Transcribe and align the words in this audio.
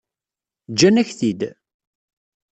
Ǧǧan-ak-t-id? 0.71 1.41